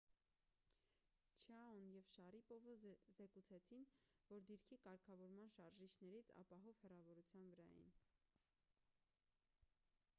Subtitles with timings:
[1.41, 2.71] չիաոն և շարիպովը
[3.17, 3.83] զեկուցեցին
[4.31, 7.93] որ դիրքի կարգավորման շարժիչներից ապահով հեռավորության վրա էին